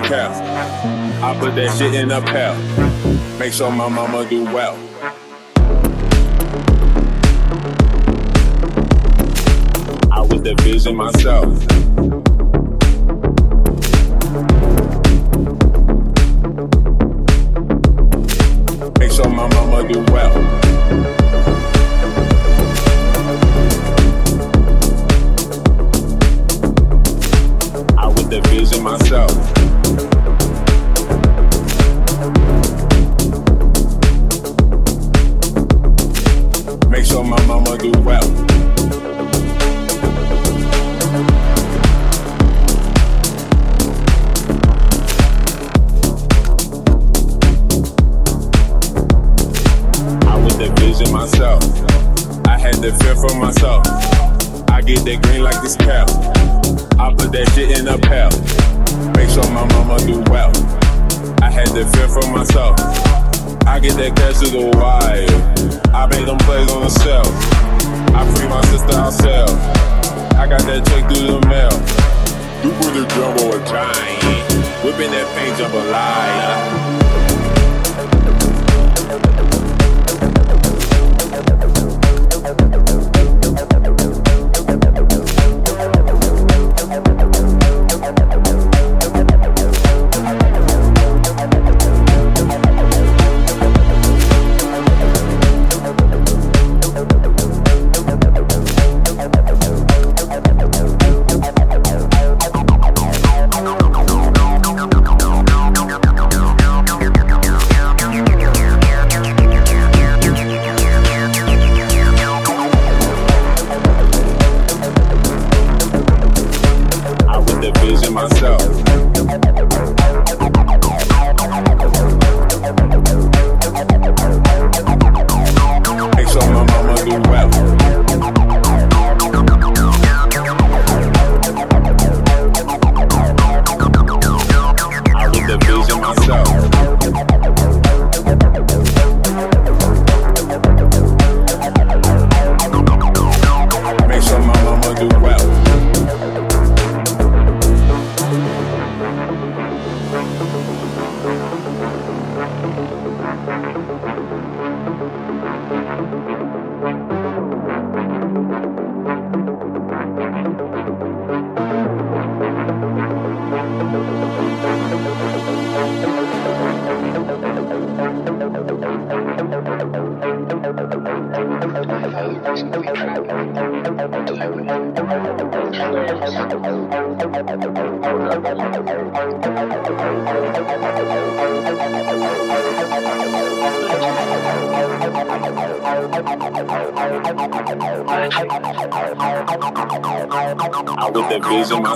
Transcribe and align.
Cow. 0.00 0.32
I 1.22 1.38
put 1.38 1.54
that 1.56 1.76
shit 1.76 1.94
in 1.94 2.10
a 2.10 2.20
pail. 2.20 2.54
Make 3.38 3.52
sure 3.52 3.70
my 3.70 3.88
mama 3.88 4.28
do 4.28 4.44
well. 4.44 4.85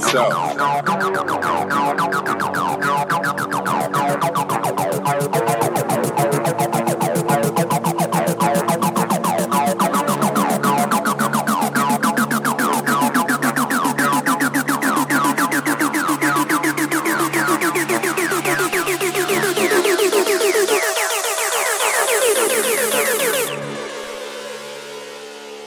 Myself. 0.01 0.57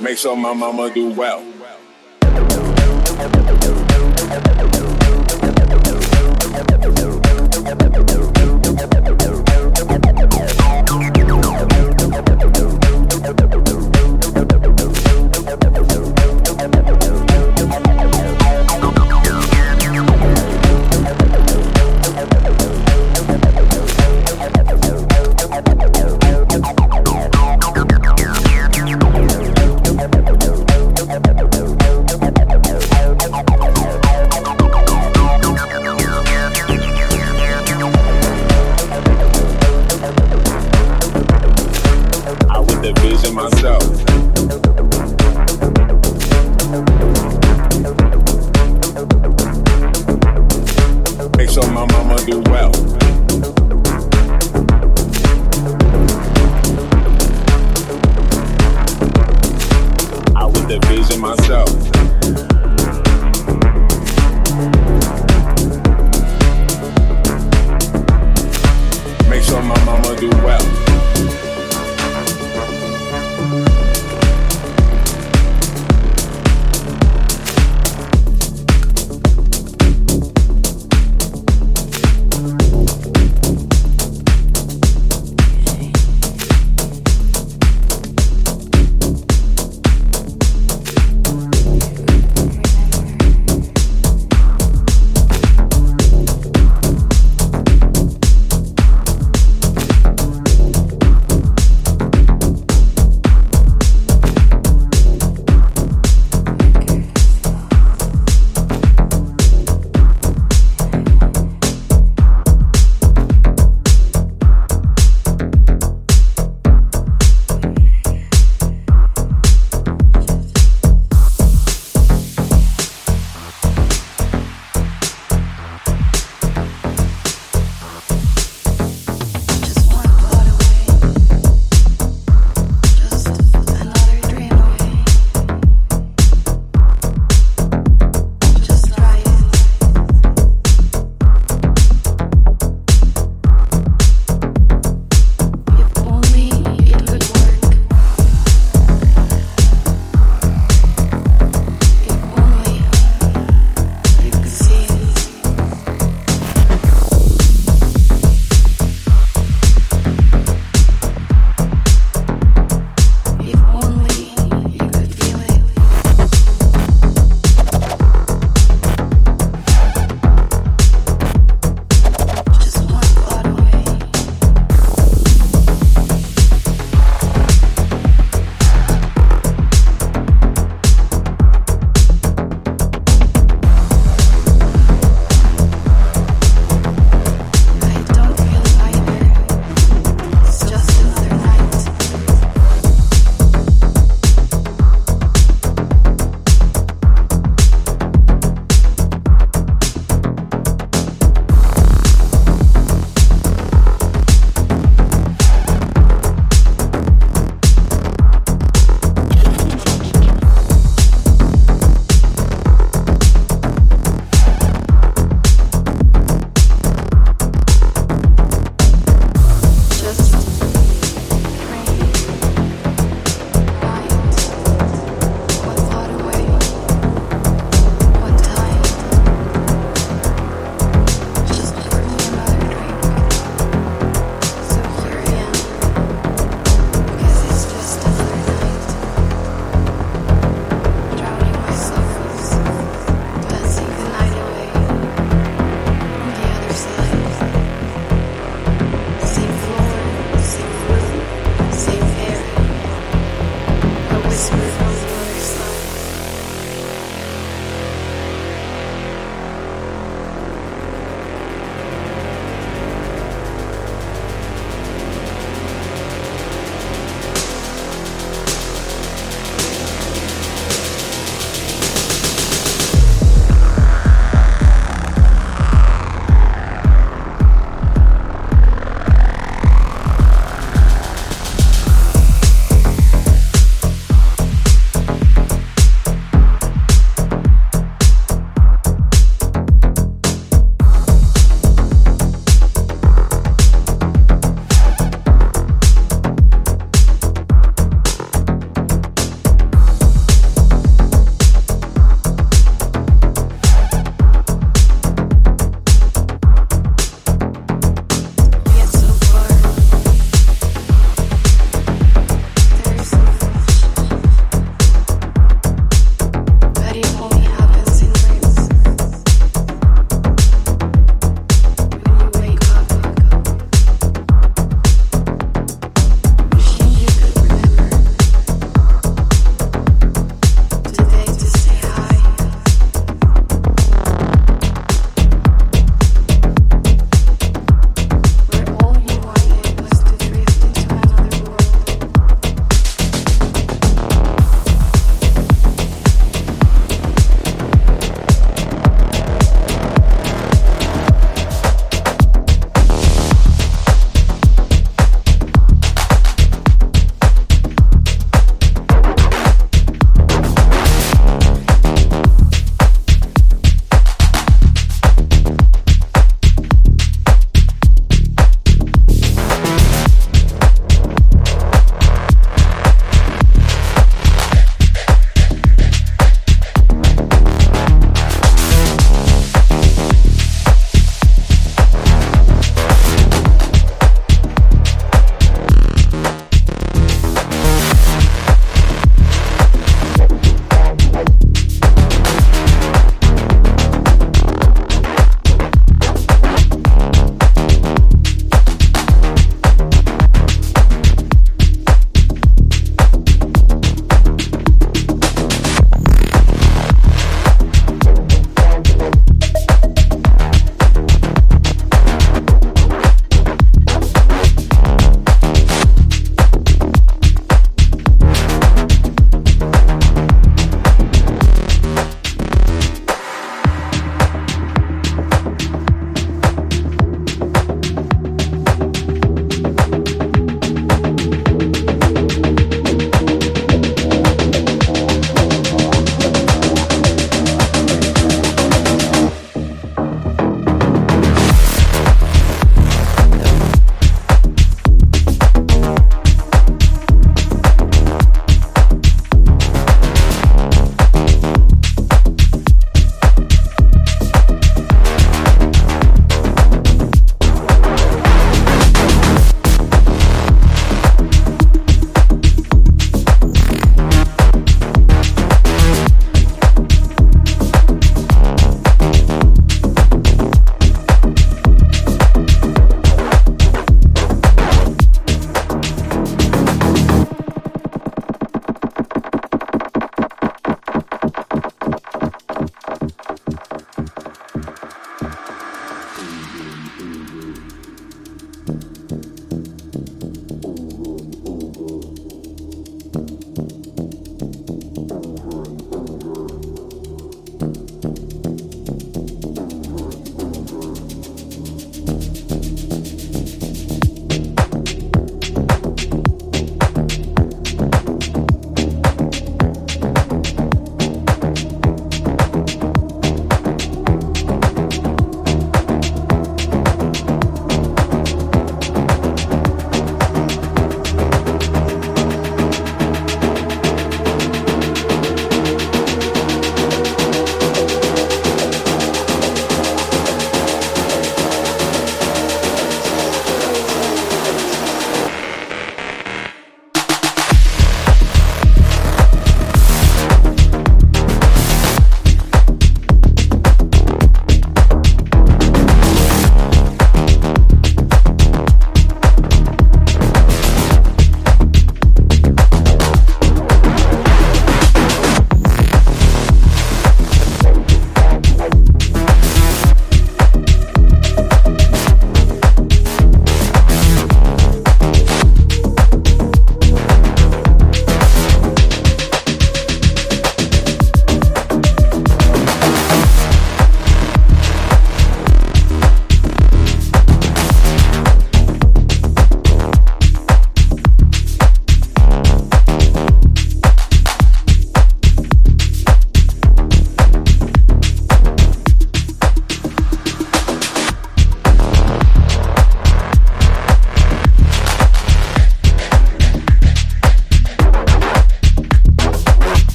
Make 0.00 0.16
sure 0.16 0.36
my 0.36 0.54
mama 0.54 0.90
do 0.94 1.10
well. 1.10 1.47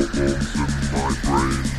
Locusts 0.00 0.54
in 0.54 0.92
my 0.92 1.14
brain. 1.24 1.69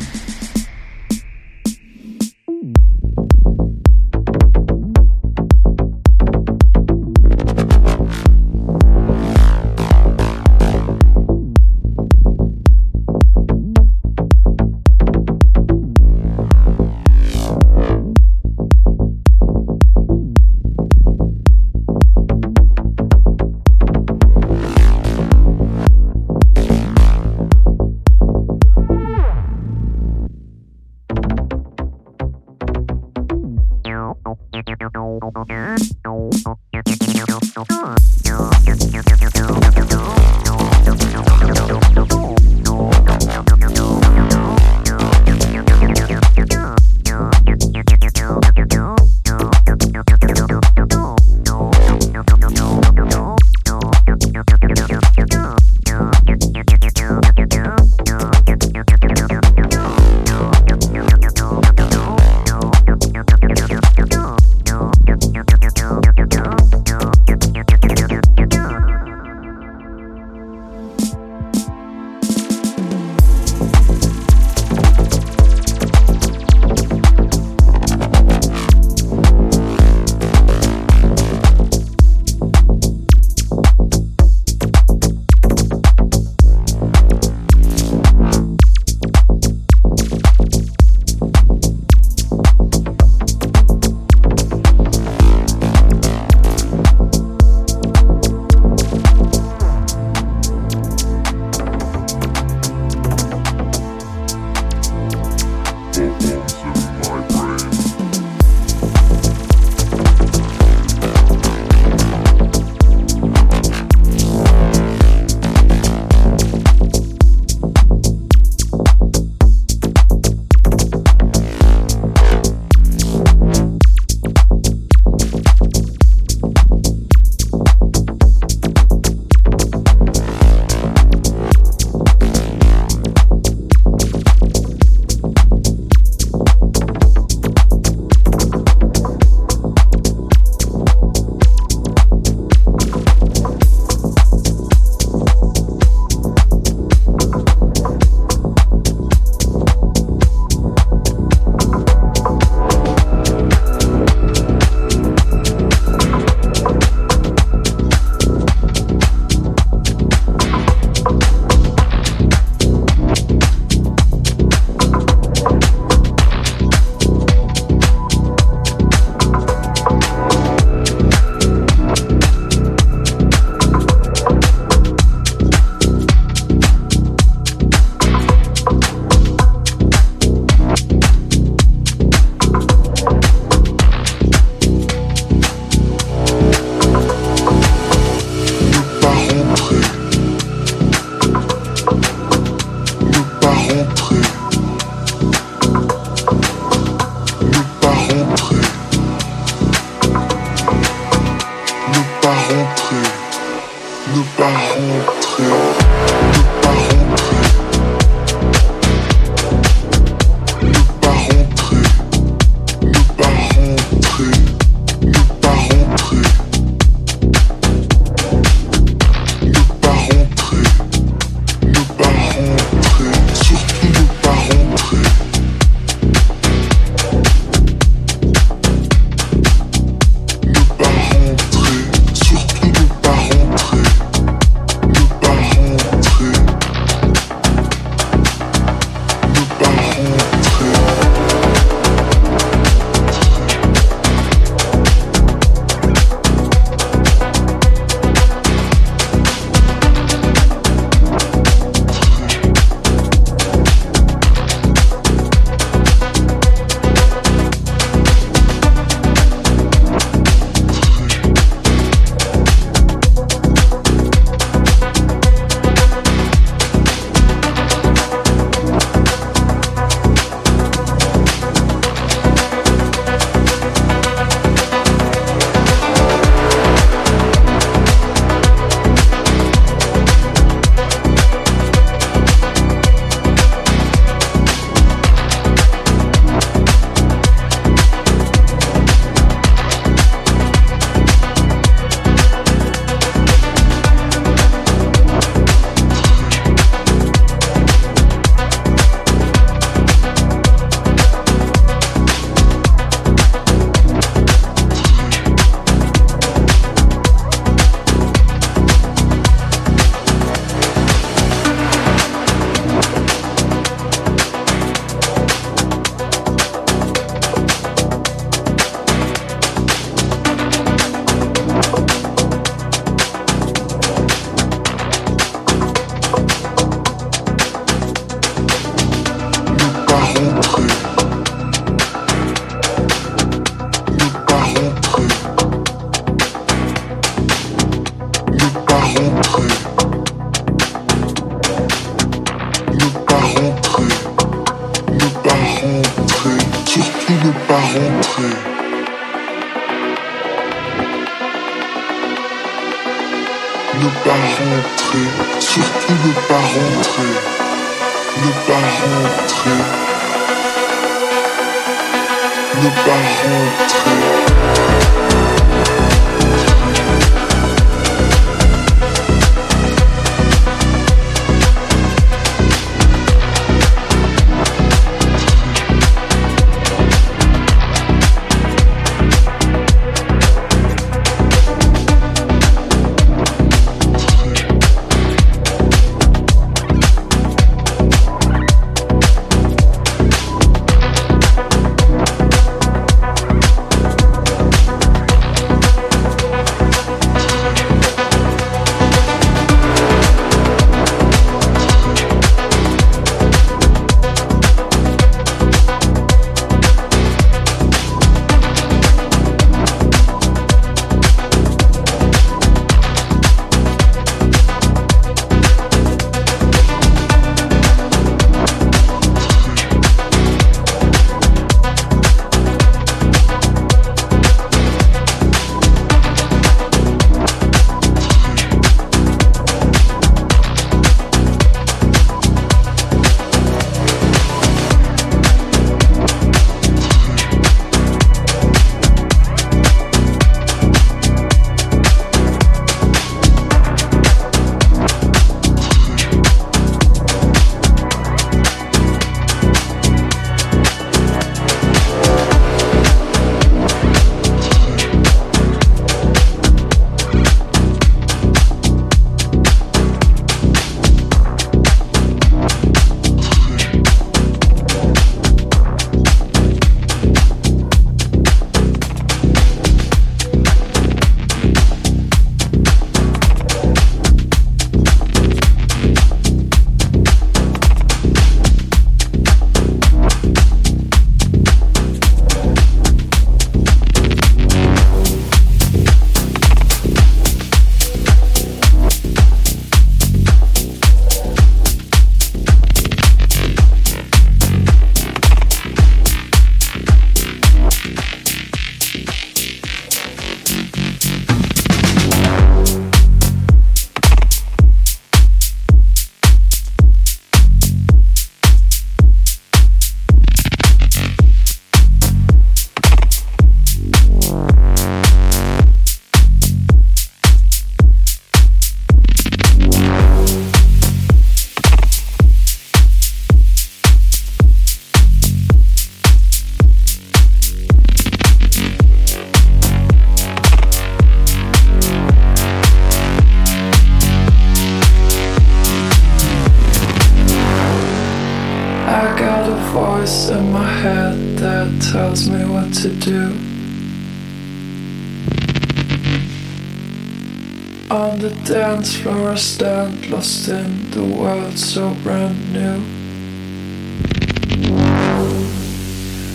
Dance 548.72 548.96
floor 548.96 549.30
I 549.30 549.34
stand 549.34 550.10
lost 550.10 550.48
in 550.48 550.90
the 550.92 551.04
world 551.04 551.58
so 551.58 551.94
brand 552.02 552.52
new. 552.54 552.80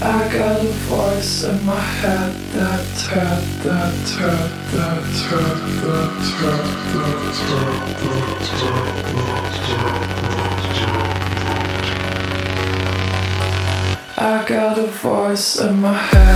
I 0.01 0.29
got 0.37 0.59
a 0.61 0.73
voice 0.93 1.43
in 1.43 1.65
my 1.65 1.79
head 1.99 2.33
that 2.55 2.85
head 3.11 3.43
that 3.65 4.09
head 4.19 4.51
that 4.75 5.05
head 5.29 5.57
that 5.83 6.17
head 6.37 6.61
that 6.93 7.17
head 7.17 7.37
that 8.17 8.47
I 14.19 14.45
got 14.47 14.77
a 14.77 14.87
voice 14.87 15.59
in 15.59 15.81
my 15.81 15.93
head. 15.93 16.26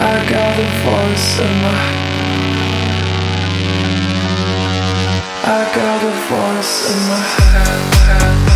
I 0.00 0.30
got 0.30 0.58
a 0.58 0.68
voice 0.84 1.40
in 1.40 1.62
my 1.62 1.74
head. 1.74 2.18
I 5.44 5.74
got 5.74 6.02
a 6.02 6.14
voice 6.30 6.74
in 6.92 6.98
my 7.08 7.18
head. 7.18 8.47